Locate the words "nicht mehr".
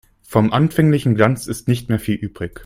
1.67-1.99